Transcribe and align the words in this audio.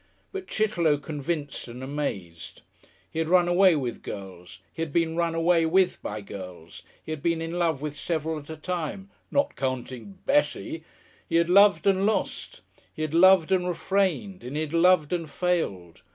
But 0.31 0.47
Chitterlow 0.47 0.97
convinced 0.97 1.67
and 1.67 1.83
amazed. 1.83 2.63
He 3.11 3.19
had 3.19 3.27
run 3.27 3.47
away 3.47 3.75
with 3.75 4.01
girls, 4.01 4.57
he 4.73 4.81
had 4.81 4.91
been 4.91 5.15
run 5.15 5.35
away 5.35 5.67
with 5.67 6.01
by 6.01 6.21
girls, 6.21 6.81
he 7.03 7.11
had 7.11 7.21
been 7.21 7.39
in 7.39 7.59
love 7.59 7.83
with 7.83 7.95
several 7.95 8.39
at 8.39 8.49
a 8.49 8.55
time 8.57 9.11
"not 9.29 9.55
counting 9.55 10.17
Bessie" 10.25 10.83
he 11.29 11.35
had 11.35 11.49
loved 11.49 11.85
and 11.85 12.03
lost, 12.07 12.61
he 12.91 13.03
had 13.03 13.13
loved 13.13 13.51
and 13.51 13.67
refrained, 13.67 14.43
and 14.43 14.55
he 14.55 14.61
had 14.63 14.73
loved 14.73 15.13
and 15.13 15.29
failed. 15.29 16.01